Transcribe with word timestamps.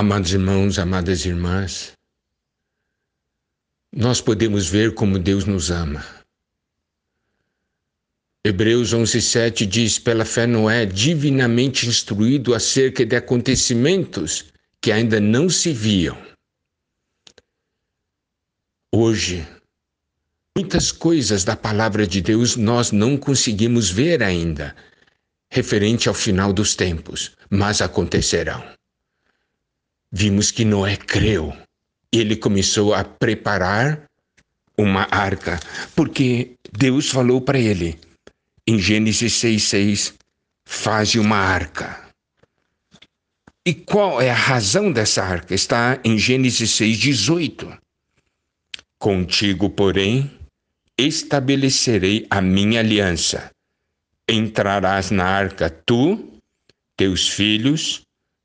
Amados 0.00 0.32
irmãos, 0.32 0.78
amadas 0.78 1.24
irmãs, 1.26 1.92
nós 3.92 4.20
podemos 4.20 4.68
ver 4.68 4.94
como 4.94 5.18
Deus 5.18 5.44
nos 5.44 5.72
ama. 5.72 6.06
Hebreus 8.46 8.94
11:7 8.94 9.66
diz: 9.66 9.98
"Pela 9.98 10.24
fé 10.24 10.46
Noé, 10.46 10.86
divinamente 10.86 11.88
instruído 11.88 12.54
acerca 12.54 13.04
de 13.04 13.16
acontecimentos 13.16 14.44
que 14.80 14.92
ainda 14.92 15.18
não 15.18 15.50
se 15.50 15.72
viam." 15.72 16.16
Hoje, 18.94 19.44
muitas 20.56 20.92
coisas 20.92 21.42
da 21.42 21.56
palavra 21.56 22.06
de 22.06 22.20
Deus 22.20 22.54
nós 22.54 22.92
não 22.92 23.16
conseguimos 23.16 23.90
ver 23.90 24.22
ainda, 24.22 24.76
referente 25.50 26.08
ao 26.08 26.14
final 26.14 26.52
dos 26.52 26.76
tempos, 26.76 27.36
mas 27.50 27.82
acontecerão. 27.82 28.77
Vimos 30.10 30.50
que 30.50 30.64
Noé 30.64 30.96
creu 30.96 31.54
ele 32.12 32.36
começou 32.36 32.94
a 32.94 33.04
preparar 33.04 34.02
uma 34.76 35.06
arca, 35.10 35.60
porque 35.94 36.52
Deus 36.72 37.10
falou 37.10 37.40
para 37.40 37.58
ele 37.58 37.98
em 38.66 38.78
Gênesis 38.78 39.32
6:6, 39.34 40.14
faze 40.64 41.18
uma 41.18 41.36
arca. 41.36 42.08
E 43.64 43.74
qual 43.74 44.20
é 44.20 44.30
a 44.30 44.34
razão 44.34 44.90
dessa 44.90 45.22
arca? 45.22 45.54
Está 45.54 46.00
em 46.04 46.18
Gênesis 46.18 46.70
6:18. 46.70 47.76
Contigo, 48.98 49.70
porém, 49.70 50.30
estabelecerei 50.96 52.26
a 52.30 52.40
minha 52.40 52.80
aliança. 52.80 53.50
Entrarás 54.28 55.10
na 55.10 55.24
arca 55.24 55.70
tu, 55.70 56.40
teus 56.96 57.28
filhos, 57.28 58.02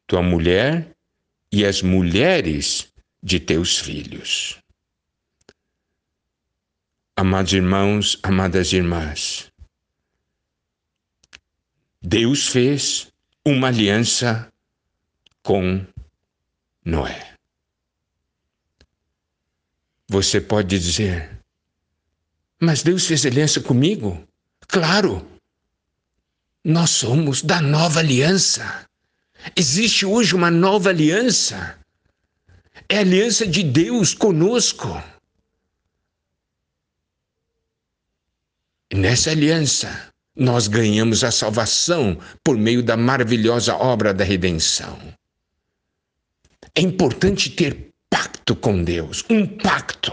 tua 0.08 0.22
mulher 0.22 0.93
e 1.54 1.64
as 1.64 1.84
mulheres 1.84 2.92
de 3.22 3.40
teus 3.40 3.78
filhos. 3.78 4.58
Amados 7.16 7.54
irmãos, 7.54 8.18
amadas 8.24 8.74
irmãs, 8.74 9.52
Deus 12.02 12.48
fez 12.48 13.14
uma 13.46 13.68
aliança 13.68 14.52
com 15.44 15.86
Noé. 16.84 17.38
Você 20.10 20.42
pode 20.42 20.80
dizer, 20.80 21.40
mas 22.60 22.82
Deus 22.82 23.06
fez 23.06 23.28
aliança 23.28 23.62
comigo? 23.62 24.28
Claro! 24.68 25.24
Nós 26.66 26.90
somos 26.90 27.44
da 27.44 27.62
nova 27.62 28.00
aliança. 28.00 28.90
Existe 29.56 30.06
hoje 30.06 30.36
uma 30.36 30.50
nova 30.50 30.90
aliança. 30.90 31.78
É 32.88 32.98
a 32.98 33.02
aliança 33.02 33.46
de 33.46 33.64
Deus 33.64 34.14
conosco. 34.14 34.88
E 38.92 38.96
nessa 38.96 39.32
aliança, 39.32 40.14
nós 40.36 40.68
ganhamos 40.68 41.24
a 41.24 41.32
salvação 41.32 42.20
por 42.44 42.58
meio 42.58 42.82
da 42.82 42.98
maravilhosa 42.98 43.76
obra 43.76 44.14
da 44.14 44.24
redenção. 44.24 44.98
É 46.76 46.82
importante 46.82 47.50
ter 47.50 47.92
pacto 48.10 48.56
com 48.56 48.84
Deus, 48.84 49.24
um 49.30 49.46
pacto. 49.46 50.12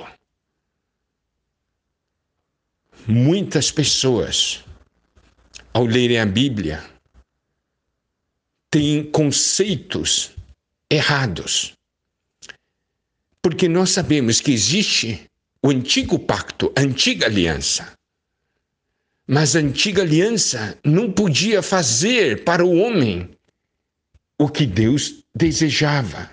Muitas 3.06 3.70
pessoas, 3.70 4.62
ao 5.72 5.84
lerem 5.84 6.20
a 6.20 6.26
Bíblia, 6.26 6.84
têm 8.70 9.02
conceitos 9.10 10.30
errados. 10.88 11.72
Porque 13.42 13.68
nós 13.68 13.90
sabemos 13.90 14.40
que 14.40 14.52
existe 14.52 15.28
o 15.62 15.70
antigo 15.70 16.18
pacto, 16.18 16.72
a 16.76 16.80
antiga 16.80 17.26
aliança. 17.26 17.92
Mas 19.26 19.54
a 19.54 19.60
antiga 19.60 20.02
aliança 20.02 20.78
não 20.84 21.10
podia 21.10 21.62
fazer 21.62 22.44
para 22.44 22.64
o 22.64 22.76
homem 22.76 23.30
o 24.38 24.48
que 24.48 24.66
Deus 24.66 25.22
desejava. 25.34 26.30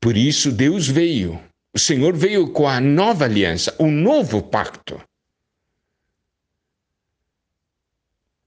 Por 0.00 0.16
isso 0.16 0.52
Deus 0.52 0.86
veio, 0.86 1.42
o 1.74 1.78
Senhor 1.78 2.16
veio 2.16 2.50
com 2.52 2.68
a 2.68 2.80
nova 2.80 3.24
aliança, 3.24 3.74
o 3.78 3.90
novo 3.90 4.42
pacto. 4.42 5.00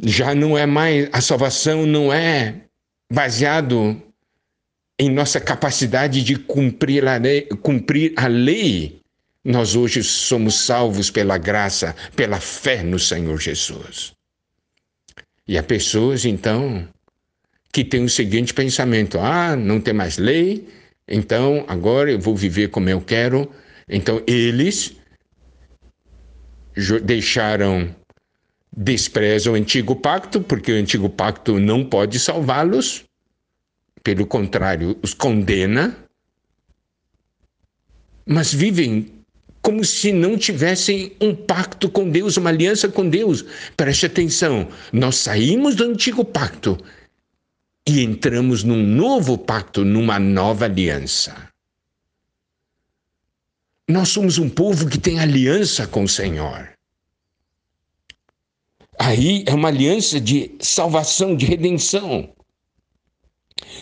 Já 0.04 0.34
não 0.34 0.58
é 0.58 0.66
mais, 0.66 1.10
a 1.12 1.22
salvação 1.22 1.86
não 1.86 2.12
é 2.12 2.56
baseado 3.12 4.02
em 4.98 5.10
nossa 5.10 5.40
capacidade 5.40 6.24
de 6.24 6.36
cumprir 6.36 7.08
a 7.08 7.18
lei, 7.18 7.42
cumprir 7.62 8.14
a 8.16 8.28
lei. 8.28 9.00
Nós 9.44 9.76
hoje 9.76 10.04
somos 10.04 10.66
salvos 10.66 11.10
pela 11.10 11.38
graça, 11.38 11.96
pela 12.16 12.40
fé 12.40 12.84
no 12.84 13.00
Senhor 13.00 13.40
Jesus. 13.40 14.14
E 15.48 15.58
há 15.58 15.64
pessoas, 15.64 16.26
então, 16.26 16.88
que 17.72 17.84
têm 17.84 18.04
o 18.04 18.10
seguinte 18.10 18.54
pensamento: 18.54 19.20
ah, 19.20 19.56
não 19.56 19.80
tem 19.80 19.94
mais 19.94 20.18
lei, 20.18 20.68
então 21.08 21.66
agora 21.68 22.12
eu 22.12 22.20
vou 22.20 22.36
viver 22.36 22.70
como 22.70 22.90
eu 22.90 23.02
quero. 23.02 23.52
Então 23.90 24.22
eles 24.28 24.96
deixaram 27.04 27.94
desprezam 28.76 29.54
o 29.54 29.56
antigo 29.56 29.96
pacto, 29.96 30.42
porque 30.42 30.72
o 30.72 30.76
antigo 30.76 31.10
pacto 31.10 31.60
não 31.60 31.84
pode 31.84 32.20
salvá-los, 32.20 33.04
pelo 34.04 34.26
contrário, 34.26 34.98
os 35.04 35.14
condena, 35.14 35.96
mas 38.26 38.54
vivem 38.54 39.12
como 39.62 39.86
se 39.86 40.12
não 40.12 40.38
tivessem 40.38 41.16
um 41.22 41.36
pacto 41.36 41.90
com 41.90 42.10
Deus, 42.10 42.38
uma 42.38 42.50
aliança 42.50 42.90
com 42.90 43.08
Deus. 43.08 43.46
Preste 43.78 44.08
atenção, 44.08 44.68
nós 44.92 45.18
saímos 45.18 45.76
do 45.76 45.84
antigo 45.84 46.26
pacto 46.26 46.78
e 47.88 48.02
entramos 48.02 48.64
num 48.64 48.82
novo 48.82 49.38
pacto, 49.38 49.86
numa 49.86 50.18
nova 50.18 50.66
aliança. 50.66 51.50
Nós 53.88 54.10
somos 54.10 54.38
um 54.38 54.50
povo 54.50 54.88
que 54.88 54.98
tem 54.98 55.20
aliança 55.20 55.86
com 55.86 56.04
o 56.04 56.10
Senhor. 56.10 56.70
Aí 59.04 59.44
é 59.48 59.54
uma 59.56 59.70
aliança 59.70 60.22
de 60.22 60.52
salvação, 60.60 61.36
de 61.36 61.44
redenção. 61.44 62.30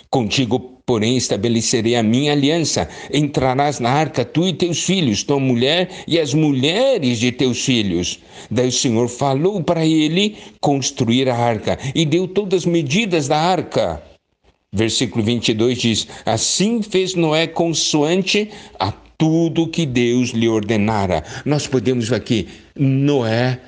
Contigo, 0.09 0.81
porém, 0.85 1.17
estabelecerei 1.17 1.97
a 1.97 2.01
minha 2.01 2.31
aliança. 2.31 2.87
Entrarás 3.13 3.81
na 3.81 3.89
arca, 3.89 4.23
tu 4.23 4.47
e 4.47 4.53
teus 4.53 4.81
filhos, 4.81 5.21
tua 5.21 5.37
mulher 5.37 5.89
e 6.07 6.17
as 6.17 6.33
mulheres 6.33 7.19
de 7.19 7.33
teus 7.33 7.65
filhos. 7.65 8.21
Daí 8.49 8.69
o 8.69 8.71
Senhor 8.71 9.09
falou 9.09 9.61
para 9.61 9.85
ele 9.85 10.37
construir 10.61 11.27
a 11.27 11.35
arca 11.35 11.77
e 11.93 12.05
deu 12.05 12.25
todas 12.25 12.61
as 12.61 12.65
medidas 12.65 13.27
da 13.27 13.37
arca. 13.37 14.01
Versículo 14.71 15.21
22 15.21 15.77
diz: 15.77 16.07
Assim 16.25 16.81
fez 16.81 17.13
Noé 17.13 17.45
consoante 17.45 18.49
a 18.79 18.93
tudo 19.17 19.67
que 19.67 19.85
Deus 19.85 20.29
lhe 20.29 20.47
ordenara. 20.47 21.25
Nós 21.45 21.67
podemos 21.67 22.13
aqui, 22.13 22.47
Noé 22.73 23.59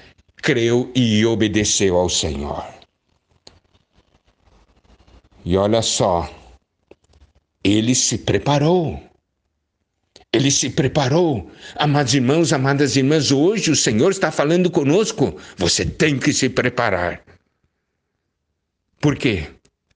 creu 0.41 0.91
e 0.95 1.25
obedeceu 1.25 1.95
ao 1.95 2.09
Senhor. 2.09 2.65
E 5.43 5.57
olha 5.57 5.81
só, 5.81 6.29
ele 7.63 7.95
se 7.95 8.17
preparou. 8.17 9.01
Ele 10.33 10.49
se 10.49 10.69
preparou. 10.69 11.51
Amados 11.75 12.13
irmãos, 12.13 12.53
amadas 12.53 12.95
irmãs, 12.95 13.31
hoje 13.31 13.71
o 13.71 13.75
Senhor 13.75 14.11
está 14.11 14.31
falando 14.31 14.71
conosco. 14.71 15.37
Você 15.57 15.85
tem 15.85 16.17
que 16.17 16.31
se 16.31 16.49
preparar. 16.49 17.21
Por 19.01 19.17
quê? 19.17 19.47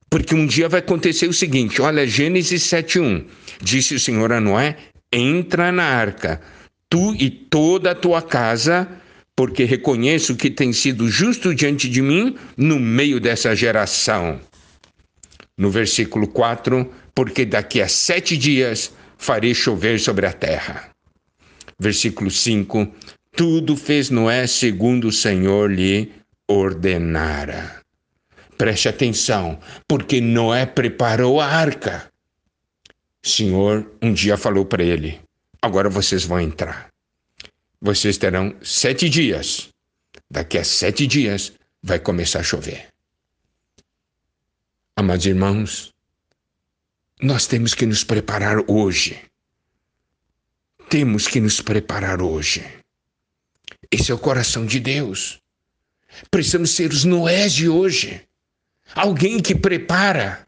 Porque 0.09 0.35
um 0.35 0.45
dia 0.45 0.67
vai 0.67 0.79
acontecer 0.79 1.27
o 1.27 1.33
seguinte: 1.33 1.81
olha, 1.81 2.05
Gênesis 2.05 2.63
7,1. 2.63 3.25
Disse 3.61 3.95
o 3.95 3.99
Senhor 3.99 4.33
a 4.33 4.41
Noé: 4.41 4.77
entra 5.11 5.71
na 5.71 5.83
arca, 5.83 6.41
tu 6.89 7.15
e 7.15 7.29
toda 7.29 7.91
a 7.91 7.95
tua 7.95 8.21
casa 8.21 8.89
porque 9.35 9.65
reconheço 9.65 10.35
que 10.35 10.49
tem 10.49 10.71
sido 10.71 11.09
justo 11.09 11.53
diante 11.53 11.89
de 11.89 12.01
mim 12.01 12.37
no 12.55 12.79
meio 12.79 13.19
dessa 13.19 13.53
geração. 13.55 14.39
No 15.57 15.69
versículo 15.69 16.27
4, 16.27 16.89
porque 17.13 17.45
daqui 17.45 17.81
a 17.81 17.87
sete 17.87 18.37
dias 18.37 18.93
farei 19.17 19.53
chover 19.53 19.99
sobre 19.99 20.25
a 20.25 20.31
terra. 20.33 20.89
Versículo 21.77 22.31
5, 22.31 22.87
tudo 23.35 23.75
fez 23.75 24.09
Noé 24.09 24.47
segundo 24.47 25.09
o 25.09 25.11
Senhor 25.11 25.69
lhe 25.69 26.11
ordenara. 26.47 27.81
Preste 28.57 28.87
atenção, 28.87 29.59
porque 29.85 30.21
Noé 30.21 30.65
preparou 30.65 31.41
a 31.41 31.45
arca. 31.45 32.09
O 33.23 33.27
Senhor 33.27 33.91
um 34.01 34.13
dia 34.13 34.37
falou 34.37 34.65
para 34.65 34.83
ele: 34.83 35.19
agora 35.61 35.89
vocês 35.89 36.23
vão 36.23 36.39
entrar 36.39 36.94
vocês 37.85 38.17
terão 38.17 38.55
sete 38.63 39.07
dias. 39.07 39.69
Daqui 40.29 40.57
a 40.57 40.63
sete 40.63 41.05
dias 41.05 41.53
vai 41.83 41.99
começar 41.99 42.39
a 42.39 42.43
chover. 42.43 42.87
Amados 44.95 45.27
irmãos, 45.27 45.93
nós 47.21 47.45
temos 47.45 47.75
que 47.75 47.85
nos 47.85 48.03
preparar 48.03 48.57
hoje. 48.67 49.21
Temos 50.89 51.27
que 51.27 51.39
nos 51.39 51.61
preparar 51.61 52.23
hoje. 52.23 52.65
Esse 53.91 54.11
é 54.11 54.15
o 54.15 54.19
coração 54.19 54.65
de 54.65 54.79
Deus. 54.79 55.39
Precisamos 56.31 56.71
ser 56.71 56.91
os 56.91 57.03
Noés 57.03 57.53
de 57.53 57.69
hoje. 57.69 58.19
Alguém 58.95 59.39
que 59.39 59.53
prepara. 59.53 60.47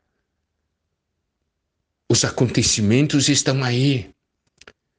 Os 2.09 2.25
acontecimentos 2.25 3.29
estão 3.29 3.63
aí. 3.63 4.09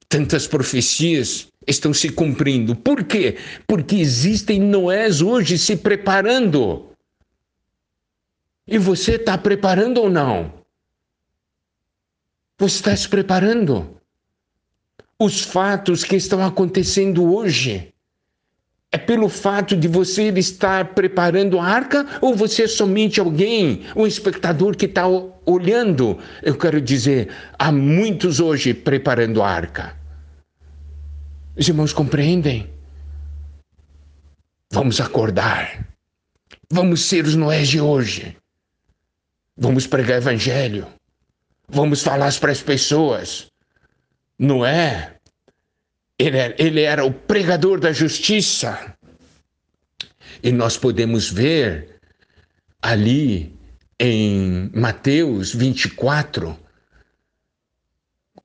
Tantas 0.08 0.46
profecias 0.46 1.48
estão 1.66 1.92
se 1.92 2.10
cumprindo. 2.10 2.74
Por 2.74 3.04
quê? 3.04 3.36
Porque 3.66 3.96
existem 3.96 4.60
Noés 4.60 5.20
hoje 5.20 5.58
se 5.58 5.76
preparando. 5.76 6.90
E 8.66 8.78
você 8.78 9.16
está 9.16 9.36
preparando 9.36 9.98
ou 9.98 10.10
não? 10.10 10.52
Você 12.58 12.76
está 12.76 12.96
se 12.96 13.08
preparando? 13.08 14.00
Os 15.18 15.42
fatos 15.42 16.04
que 16.04 16.16
estão 16.16 16.44
acontecendo 16.44 17.34
hoje 17.34 17.92
é 18.90 18.96
pelo 18.96 19.28
fato 19.28 19.76
de 19.76 19.86
você 19.86 20.28
estar 20.30 20.94
preparando 20.94 21.58
a 21.58 21.64
arca 21.64 22.06
ou 22.22 22.34
você 22.34 22.62
é 22.62 22.68
somente 22.68 23.20
alguém, 23.20 23.84
um 23.94 24.06
espectador 24.06 24.74
que 24.76 24.86
está 24.86 25.06
olhando? 25.44 26.18
Eu 26.42 26.56
quero 26.56 26.80
dizer, 26.80 27.28
há 27.58 27.70
muitos 27.70 28.40
hoje 28.40 28.72
preparando 28.72 29.42
a 29.42 29.50
arca. 29.50 29.94
Os 31.54 31.68
irmãos 31.68 31.92
compreendem? 31.92 32.70
Vamos 34.70 35.00
acordar. 35.00 35.86
Vamos 36.70 37.02
ser 37.02 37.24
os 37.26 37.34
Noés 37.34 37.68
de 37.68 37.80
hoje. 37.80 38.36
Vamos 39.56 39.86
pregar 39.86 40.18
evangelho. 40.18 40.86
Vamos 41.68 42.02
falar 42.02 42.32
para 42.38 42.52
as 42.52 42.62
pessoas. 42.62 43.48
Noé 44.38 45.17
ele 46.18 46.36
era, 46.36 46.54
ele 46.58 46.80
era 46.80 47.04
o 47.04 47.12
pregador 47.12 47.78
da 47.78 47.92
justiça. 47.92 48.94
E 50.42 50.50
nós 50.52 50.76
podemos 50.76 51.30
ver 51.30 52.00
ali 52.82 53.56
em 53.98 54.70
Mateus 54.74 55.54
24, 55.54 56.56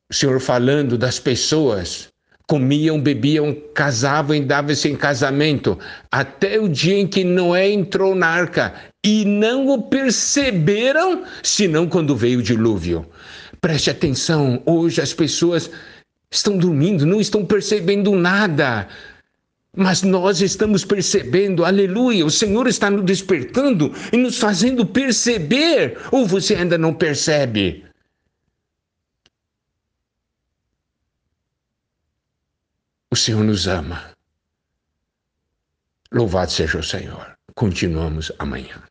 o 0.10 0.14
Senhor 0.14 0.40
falando 0.40 0.98
das 0.98 1.20
pessoas 1.20 2.12
comiam, 2.48 3.00
bebiam, 3.00 3.56
casavam 3.74 4.36
e 4.36 4.42
davam-se 4.42 4.90
em 4.90 4.96
casamento, 4.96 5.80
até 6.12 6.60
o 6.60 6.68
dia 6.68 6.98
em 6.98 7.08
que 7.08 7.24
Noé 7.24 7.72
entrou 7.72 8.14
na 8.14 8.28
arca 8.28 8.74
e 9.04 9.24
não 9.26 9.70
o 9.70 9.84
perceberam, 9.84 11.24
senão 11.42 11.88
quando 11.88 12.16
veio 12.16 12.40
o 12.40 12.44
dilúvio. 12.44 13.08
Preste 13.62 13.90
atenção, 13.90 14.62
hoje 14.66 15.02
as 15.02 15.14
pessoas 15.14 15.72
estão 16.36 16.58
dormindo, 16.58 17.06
não 17.06 17.22
estão 17.22 17.46
percebendo 17.46 18.12
nada. 18.16 18.88
Mas 19.76 20.04
nós 20.04 20.42
estamos 20.42 20.86
percebendo, 20.86 21.66
aleluia, 21.66 22.26
o 22.26 22.30
Senhor 22.32 22.68
está 22.68 22.90
nos 22.90 23.06
despertando 23.06 23.92
e 24.12 24.18
nos 24.18 24.38
fazendo 24.38 24.86
perceber, 24.86 25.98
ou 26.12 26.28
você 26.28 26.56
ainda 26.56 26.78
não 26.78 26.94
percebe? 26.94 27.84
O 33.12 33.16
Senhor 33.16 33.44
nos 33.44 33.68
ama. 33.68 34.12
Louvado 36.12 36.52
seja 36.52 36.80
o 36.80 36.84
Senhor. 36.84 37.36
Continuamos 37.56 38.32
amanhã. 38.38 38.82